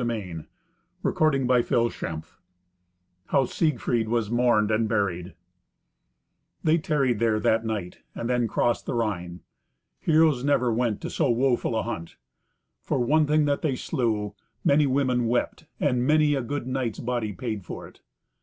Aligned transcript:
Seventeenth 0.00 0.46
Adventure 1.04 2.22
How 3.26 3.44
Siegfried 3.44 4.08
Was 4.08 4.30
Mourned 4.30 4.70
and 4.70 4.88
Buried 4.88 5.34
They 6.64 6.78
tarried 6.78 7.18
there 7.18 7.38
that 7.38 7.66
night, 7.66 7.98
and 8.14 8.26
then 8.30 8.48
crossed 8.48 8.86
the 8.86 8.94
Rhine. 8.94 9.40
Heroes 9.98 10.42
never 10.42 10.72
went 10.72 11.02
to 11.02 11.10
so 11.10 11.28
woeful 11.28 11.76
a 11.76 11.82
hunt. 11.82 12.16
For 12.80 12.98
one 12.98 13.26
thing 13.26 13.44
that 13.44 13.60
they 13.60 13.76
slew, 13.76 14.34
many 14.64 14.86
women 14.86 15.26
wept, 15.26 15.66
and 15.78 16.06
many 16.06 16.34
a 16.34 16.40
good 16.40 16.66
knight's 16.66 17.00
body 17.00 17.34
paid 17.34 17.66
for 17.66 17.86
it. 17.86 18.00